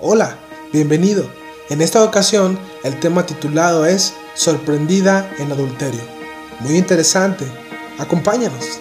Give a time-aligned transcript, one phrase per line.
[0.00, 0.38] Hola,
[0.72, 1.28] bienvenido.
[1.70, 5.98] En esta ocasión el tema titulado es Sorprendida en adulterio.
[6.60, 7.44] Muy interesante.
[7.98, 8.78] Acompáñanos.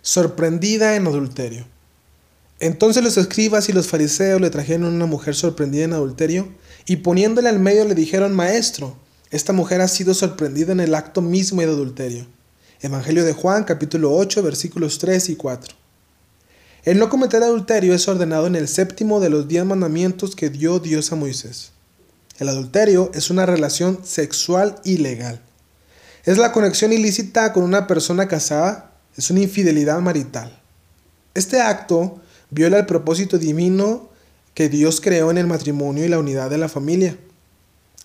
[0.00, 1.66] Sorprendida en adulterio.
[2.58, 6.48] Entonces los escribas y los fariseos le trajeron una mujer sorprendida en adulterio
[6.86, 8.96] y poniéndole al medio le dijeron, Maestro,
[9.32, 12.26] esta mujer ha sido sorprendida en el acto mismo de adulterio.
[12.82, 15.74] Evangelio de Juan capítulo 8 versículos 3 y 4.
[16.84, 20.80] El no cometer adulterio es ordenado en el séptimo de los diez mandamientos que dio
[20.80, 21.72] Dios a Moisés.
[22.38, 25.40] El adulterio es una relación sexual ilegal.
[26.24, 30.60] Es la conexión ilícita con una persona casada, es una infidelidad marital.
[31.32, 34.10] Este acto viola el propósito divino
[34.52, 37.16] que Dios creó en el matrimonio y la unidad de la familia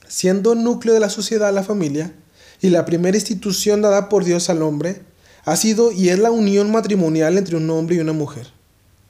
[0.08, 2.14] siendo núcleo de la sociedad la familia
[2.62, 5.02] y la primera institución dada por Dios al hombre,
[5.46, 8.48] ha sido y es la unión matrimonial entre un hombre y una mujer,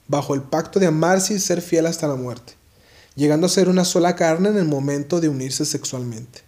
[0.06, 2.54] bajo el pacto de amarse y ser fiel hasta la muerte,
[3.16, 6.42] llegando a ser una sola carne en el momento de unirse sexualmente.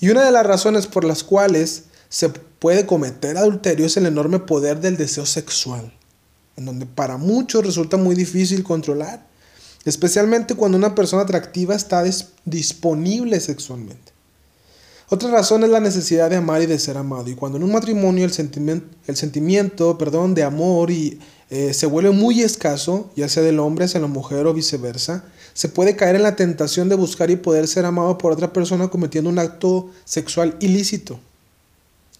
[0.00, 4.38] Y una de las razones por las cuales se puede cometer adulterio es el enorme
[4.38, 5.92] poder del deseo sexual,
[6.56, 9.26] en donde para muchos resulta muy difícil controlar
[9.84, 12.04] especialmente cuando una persona atractiva está
[12.44, 14.12] disponible sexualmente.
[15.10, 17.28] Otra razón es la necesidad de amar y de ser amado.
[17.28, 21.86] Y cuando en un matrimonio el sentimiento, el sentimiento perdón, de amor y, eh, se
[21.86, 26.16] vuelve muy escaso, ya sea del hombre hacia la mujer o viceversa, se puede caer
[26.16, 29.90] en la tentación de buscar y poder ser amado por otra persona cometiendo un acto
[30.04, 31.20] sexual ilícito.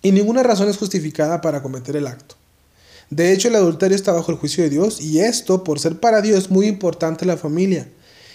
[0.02, 2.36] Y ninguna razón es justificada para cometer el acto.
[3.10, 6.20] De hecho, el adulterio está bajo el juicio de Dios y esto, por ser para
[6.20, 7.88] Dios, es muy importante la familia.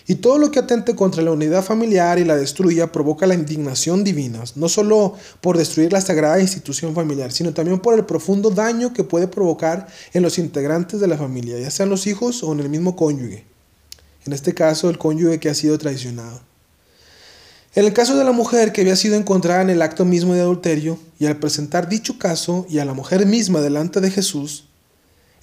[0.08, 4.04] Y todo lo que atente contra la unidad familiar y la destruya provoca la indignación
[4.04, 8.92] divina, no solo por destruir la sagrada institución familiar, sino también por el profundo daño
[8.92, 12.62] que puede provocar en los integrantes de la familia, ya sean los hijos o en
[12.62, 13.46] el mismo cónyuge.
[14.26, 16.49] En este caso, el cónyuge que ha sido traicionado.
[17.76, 20.42] En el caso de la mujer que había sido encontrada en el acto mismo de
[20.42, 24.66] adulterio, y al presentar dicho caso y a la mujer misma delante de Jesús,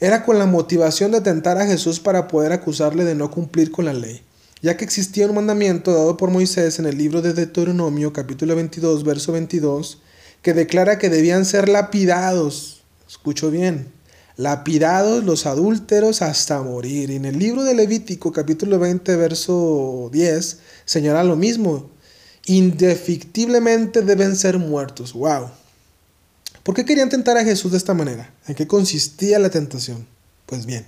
[0.00, 3.84] era con la motivación de tentar a Jesús para poder acusarle de no cumplir con
[3.84, 4.22] la ley,
[4.60, 9.04] ya que existía un mandamiento dado por Moisés en el libro de Deuteronomio capítulo 22
[9.04, 9.98] verso 22
[10.42, 13.86] que declara que debían ser lapidados, escucho bien,
[14.36, 17.10] lapidados los adúlteros hasta morir.
[17.10, 21.91] Y en el libro de Levítico capítulo 20 verso 10 señala lo mismo,
[22.46, 25.12] indefectiblemente deben ser muertos.
[25.12, 25.50] ¡Wow!
[26.62, 28.32] ¿Por qué querían tentar a Jesús de esta manera?
[28.46, 30.06] ¿En qué consistía la tentación?
[30.46, 30.86] Pues bien,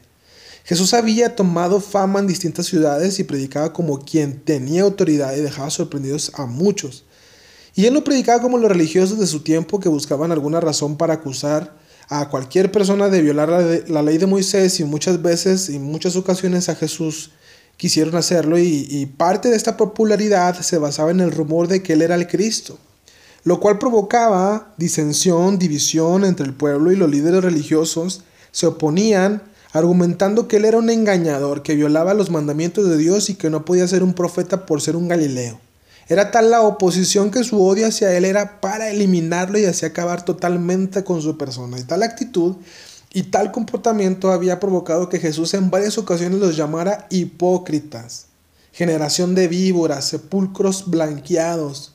[0.65, 5.71] Jesús había tomado fama en distintas ciudades y predicaba como quien tenía autoridad y dejaba
[5.71, 7.05] sorprendidos a muchos.
[7.75, 11.15] Y él no predicaba como los religiosos de su tiempo que buscaban alguna razón para
[11.15, 11.77] acusar
[12.09, 16.17] a cualquier persona de violar la, la ley de Moisés y muchas veces, y muchas
[16.17, 17.31] ocasiones a Jesús
[17.79, 22.03] quisieron hacerlo y, parte de esta popularidad se basaba en el rumor de que él
[22.03, 22.77] era el Cristo,
[23.45, 30.49] lo cual provocaba disensión, división entre el pueblo y los líderes religiosos se oponían argumentando
[30.49, 33.87] que él era un engañador, que violaba los mandamientos de Dios y que no podía
[33.87, 35.61] ser un profeta por ser un Galileo.
[36.09, 40.25] Era tal la oposición que su odio hacia él era para eliminarlo y así acabar
[40.25, 41.79] totalmente con su persona.
[41.79, 42.57] Y tal actitud
[43.13, 48.27] y tal comportamiento había provocado que Jesús en varias ocasiones los llamara hipócritas,
[48.73, 51.95] generación de víboras, sepulcros blanqueados,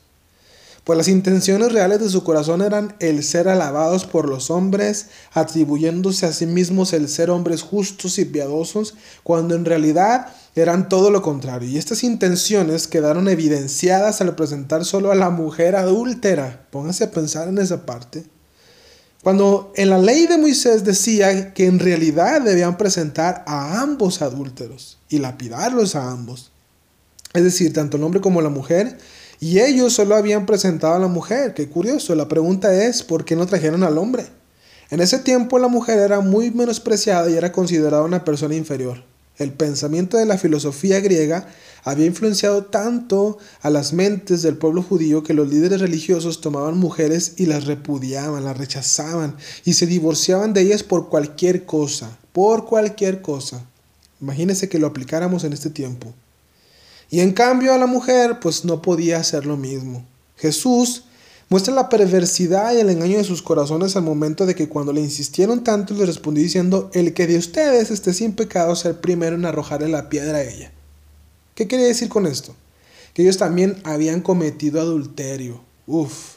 [0.84, 6.26] pues las intenciones reales de su corazón eran el ser alabados por los hombres, atribuyéndose
[6.26, 11.22] a sí mismos el ser hombres justos y piadosos, cuando en realidad eran todo lo
[11.22, 11.70] contrario.
[11.70, 16.66] Y estas intenciones quedaron evidenciadas al presentar solo a la mujer adúltera.
[16.70, 18.33] Póngase a pensar en esa parte
[19.24, 24.98] cuando en la ley de Moisés decía que en realidad debían presentar a ambos adúlteros
[25.08, 26.52] y lapidarlos a ambos.
[27.32, 28.98] Es decir, tanto el hombre como la mujer.
[29.40, 31.54] Y ellos solo habían presentado a la mujer.
[31.54, 32.14] Qué curioso.
[32.14, 34.26] La pregunta es, ¿por qué no trajeron al hombre?
[34.90, 39.02] En ese tiempo la mujer era muy menospreciada y era considerada una persona inferior.
[39.36, 41.48] El pensamiento de la filosofía griega
[41.82, 47.34] había influenciado tanto a las mentes del pueblo judío que los líderes religiosos tomaban mujeres
[47.36, 53.22] y las repudiaban, las rechazaban y se divorciaban de ellas por cualquier cosa, por cualquier
[53.22, 53.64] cosa.
[54.20, 56.14] Imagínense que lo aplicáramos en este tiempo.
[57.10, 60.06] Y en cambio a la mujer pues no podía hacer lo mismo.
[60.36, 61.04] Jesús
[61.48, 65.00] muestra la perversidad y el engaño de sus corazones al momento de que cuando le
[65.00, 69.36] insistieron tanto le respondió diciendo, el que de ustedes esté sin pecado sea el primero
[69.36, 70.72] en arrojarle la piedra a ella.
[71.54, 72.54] ¿Qué quería decir con esto?
[73.12, 75.60] Que ellos también habían cometido adulterio.
[75.86, 76.34] Uf.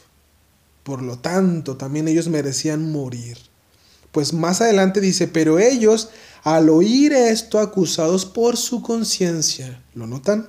[0.84, 3.36] Por lo tanto, también ellos merecían morir.
[4.12, 6.08] Pues más adelante dice, pero ellos,
[6.44, 10.48] al oír esto, acusados por su conciencia, ¿lo notan?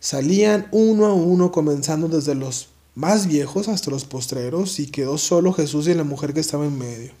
[0.00, 5.52] Salían uno a uno, comenzando desde los más viejos hasta los postreros, y quedó solo
[5.52, 7.12] Jesús y la mujer que estaba en medio.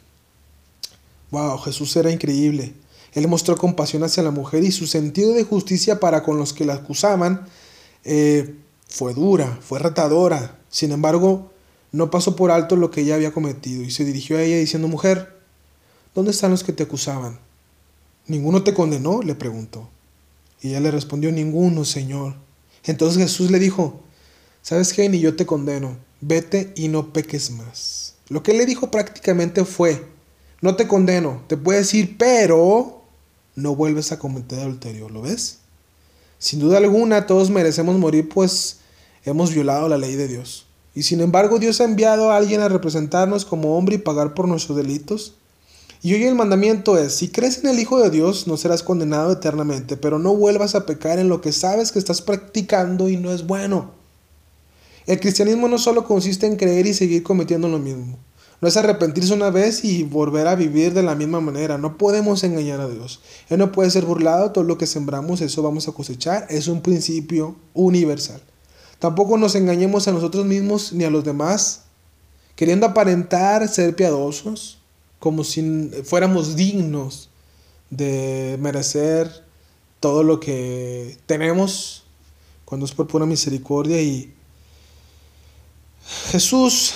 [1.30, 2.74] Wow, Jesús era increíble.
[3.14, 6.64] Él mostró compasión hacia la mujer y su sentido de justicia para con los que
[6.64, 7.46] la acusaban
[8.04, 8.54] eh,
[8.88, 10.58] fue dura, fue retadora.
[10.70, 11.50] Sin embargo,
[11.90, 14.88] no pasó por alto lo que ella había cometido y se dirigió a ella diciendo,
[14.88, 15.38] mujer,
[16.14, 17.38] ¿dónde están los que te acusaban?
[18.26, 19.22] ¿Ninguno te condenó?
[19.22, 19.88] le preguntó.
[20.62, 22.34] Y ella le respondió, ninguno, Señor.
[22.84, 24.00] Entonces Jesús le dijo,
[24.62, 25.08] ¿sabes qué?
[25.08, 28.14] Ni yo te condeno, vete y no peques más.
[28.28, 30.06] Lo que él le dijo prácticamente fue,
[30.60, 33.02] no te condeno, te puedes ir, pero
[33.56, 35.58] no vuelves a cometer adulterio, ¿lo ves?
[36.38, 38.78] Sin duda alguna, todos merecemos morir, pues
[39.24, 40.66] hemos violado la ley de Dios.
[40.94, 44.48] Y sin embargo, Dios ha enviado a alguien a representarnos como hombre y pagar por
[44.48, 45.34] nuestros delitos.
[46.02, 49.32] Y hoy el mandamiento es, si crees en el Hijo de Dios, no serás condenado
[49.32, 53.32] eternamente, pero no vuelvas a pecar en lo que sabes que estás practicando y no
[53.32, 54.01] es bueno.
[55.06, 58.18] El cristianismo no solo consiste en creer y seguir cometiendo lo mismo.
[58.60, 61.78] No es arrepentirse una vez y volver a vivir de la misma manera.
[61.78, 63.20] No podemos engañar a Dios.
[63.48, 64.52] Él no puede ser burlado.
[64.52, 66.46] Todo lo que sembramos, eso vamos a cosechar.
[66.48, 68.40] Es un principio universal.
[69.00, 71.82] Tampoco nos engañemos a nosotros mismos ni a los demás,
[72.54, 74.78] queriendo aparentar ser piadosos
[75.18, 77.28] como si fuéramos dignos
[77.90, 79.44] de merecer
[79.98, 82.04] todo lo que tenemos
[82.64, 84.32] cuando es por pura misericordia y
[86.30, 86.94] Jesús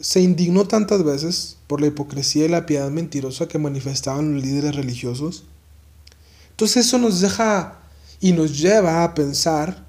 [0.00, 4.74] se indignó tantas veces por la hipocresía y la piedad mentirosa que manifestaban los líderes
[4.74, 5.44] religiosos.
[6.50, 7.80] Entonces eso nos deja
[8.20, 9.86] y nos lleva a pensar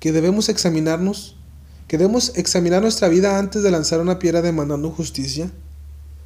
[0.00, 1.36] que debemos examinarnos,
[1.88, 5.50] que debemos examinar nuestra vida antes de lanzar una piedra demandando justicia,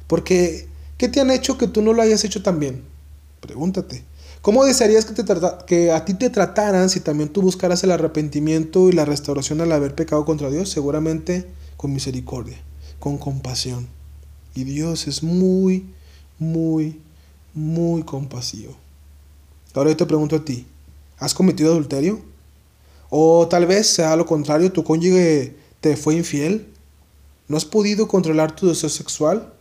[0.07, 0.71] porque
[1.01, 2.83] ¿Qué te han hecho que tú no lo hayas hecho también?
[3.39, 4.05] Pregúntate.
[4.41, 5.23] ¿Cómo desearías que, te
[5.67, 9.71] que a ti te trataran si también tú buscaras el arrepentimiento y la restauración al
[9.71, 10.69] haber pecado contra Dios?
[10.69, 11.47] Seguramente
[11.77, 12.57] con misericordia,
[12.99, 13.87] con compasión.
[14.55, 15.85] Y Dios es muy,
[16.39, 16.99] muy,
[17.53, 18.75] muy compasivo.
[19.75, 20.65] Ahora yo te pregunto a ti,
[21.19, 22.19] ¿has cometido adulterio?
[23.11, 26.67] O tal vez sea lo contrario, tu cónyuge te fue infiel.
[27.47, 29.53] ¿No has podido controlar tu deseo sexual?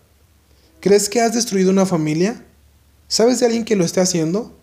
[0.81, 2.47] ¿Crees que has destruido una familia?
[3.09, 4.55] ¿Sabes de alguien que lo esté haciendo?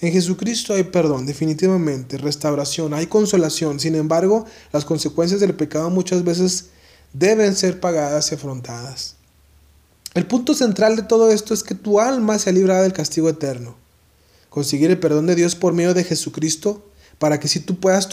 [0.00, 3.80] En Jesucristo hay perdón, definitivamente, restauración, hay consolación.
[3.80, 6.70] Sin embargo, las consecuencias del pecado muchas veces
[7.12, 9.16] deben ser pagadas y afrontadas.
[10.14, 13.76] El punto central de todo esto es que tu alma sea librada del castigo eterno.
[14.48, 16.84] Conseguir el perdón de Dios por medio de Jesucristo
[17.18, 18.08] para que si tú puedas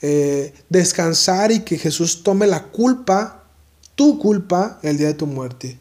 [0.00, 3.44] eh, descansar y que Jesús tome la culpa,
[3.96, 5.78] tu culpa, el día de tu muerte.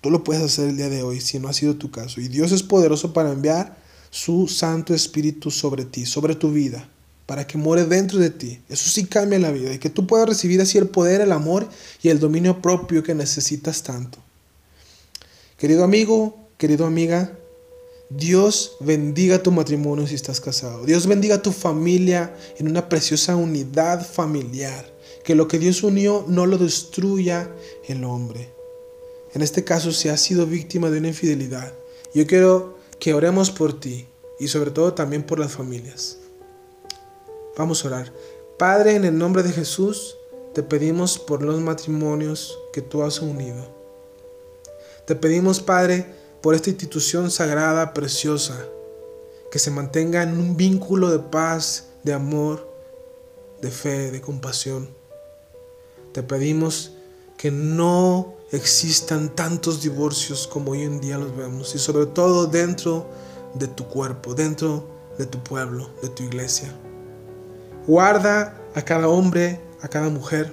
[0.00, 2.20] Tú lo puedes hacer el día de hoy si no ha sido tu caso.
[2.20, 3.83] Y Dios es poderoso para enviar
[4.14, 6.88] su Santo Espíritu sobre ti, sobre tu vida,
[7.26, 8.60] para que muere dentro de ti.
[8.68, 11.68] Eso sí cambia la vida y que tú puedas recibir así el poder, el amor
[12.00, 14.18] y el dominio propio que necesitas tanto.
[15.58, 17.36] Querido amigo, querido amiga,
[18.08, 20.84] Dios bendiga tu matrimonio si estás casado.
[20.84, 24.92] Dios bendiga tu familia en una preciosa unidad familiar.
[25.24, 27.50] Que lo que Dios unió no lo destruya
[27.88, 28.54] el hombre
[29.34, 31.74] en este caso si has sido víctima de una infidelidad,
[32.14, 34.08] yo quiero que oremos por ti
[34.38, 36.18] y sobre todo también por las familias.
[37.56, 38.12] Vamos a orar.
[38.58, 40.16] Padre, en el nombre de Jesús,
[40.54, 43.64] te pedimos por los matrimonios que tú has unido.
[45.06, 46.06] Te pedimos, Padre,
[46.40, 48.66] por esta institución sagrada, preciosa,
[49.50, 52.68] que se mantenga en un vínculo de paz, de amor,
[53.60, 54.88] de fe, de compasión.
[56.12, 56.92] Te pedimos
[57.36, 63.08] que no existan tantos divorcios como hoy en día los vemos y sobre todo dentro
[63.54, 64.86] de tu cuerpo, dentro
[65.18, 66.72] de tu pueblo, de tu iglesia.
[67.86, 70.52] Guarda a cada hombre, a cada mujer.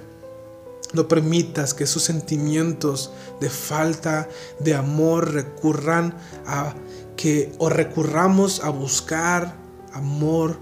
[0.93, 4.27] No permitas que esos sentimientos de falta
[4.59, 6.75] de amor recurran a
[7.15, 9.55] que o recurramos a buscar
[9.93, 10.57] amor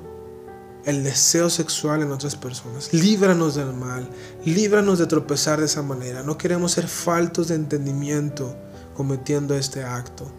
[0.86, 2.94] el deseo sexual en otras personas.
[2.94, 4.10] Líbranos del mal,
[4.46, 6.24] líbranos de tropezar de esa manera.
[6.24, 8.56] No queremos ser faltos de entendimiento
[8.96, 10.32] cometiendo este acto.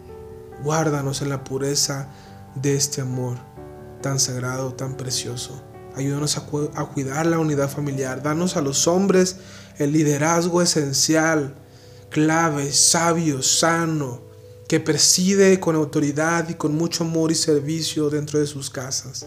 [0.62, 2.08] Guárdanos en la pureza
[2.54, 3.38] de este amor
[4.02, 5.62] tan sagrado, tan precioso.
[5.94, 8.22] Ayúdanos a, a cuidar la unidad familiar.
[8.22, 9.36] Danos a los hombres
[9.78, 11.54] el liderazgo esencial,
[12.10, 14.20] clave, sabio, sano,
[14.68, 19.26] que preside con autoridad y con mucho amor y servicio dentro de sus casas.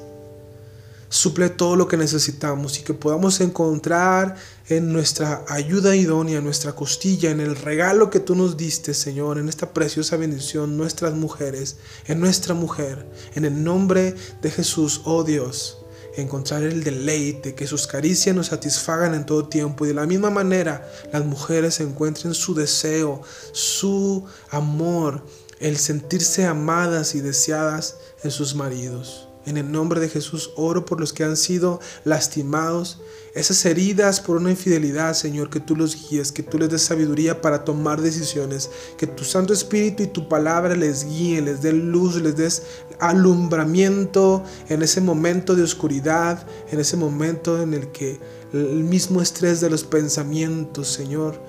[1.14, 4.36] Suple todo lo que necesitamos y que podamos encontrar
[4.68, 9.38] en nuestra ayuda idónea, en nuestra costilla, en el regalo que tú nos diste, Señor,
[9.38, 11.78] en esta preciosa bendición, nuestras mujeres,
[12.08, 15.78] en nuestra mujer, en el nombre de Jesús, oh Dios
[16.16, 20.30] encontrar el deleite, que sus caricias nos satisfagan en todo tiempo y de la misma
[20.30, 25.26] manera las mujeres encuentren su deseo, su amor,
[25.60, 29.28] el sentirse amadas y deseadas en sus maridos.
[29.46, 33.02] En el nombre de Jesús oro por los que han sido lastimados,
[33.34, 37.42] esas heridas por una infidelidad, Señor, que tú los guíes, que tú les des sabiduría
[37.42, 42.22] para tomar decisiones, que tu Santo Espíritu y tu palabra les guíe, les dé luz,
[42.22, 42.64] les des
[43.00, 48.20] alumbramiento en ese momento de oscuridad, en ese momento en el que
[48.54, 51.42] el mismo estrés de los pensamientos, Señor,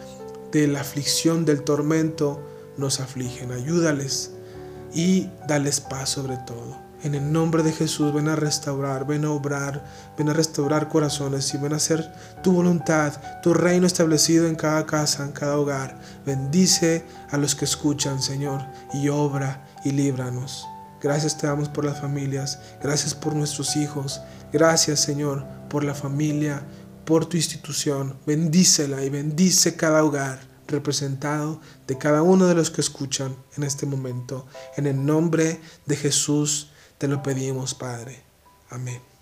[0.52, 2.40] de la aflicción, del tormento,
[2.78, 3.52] nos afligen.
[3.52, 4.30] Ayúdales
[4.94, 6.78] y dales paz sobre todo.
[7.04, 9.84] En el nombre de Jesús, ven a restaurar, ven a obrar,
[10.16, 12.10] ven a restaurar corazones y ven a hacer
[12.42, 16.00] tu voluntad, tu reino establecido en cada casa, en cada hogar.
[16.24, 18.62] Bendice a los que escuchan, Señor,
[18.94, 20.66] y obra y líbranos.
[21.02, 26.62] Gracias te damos por las familias, gracias por nuestros hijos, gracias, Señor, por la familia,
[27.04, 28.16] por tu institución.
[28.26, 33.84] Bendícela y bendice cada hogar representado de cada uno de los que escuchan en este
[33.84, 34.46] momento.
[34.78, 38.22] En el nombre de Jesús te lo pedimos, Padre.
[38.70, 39.13] Amén.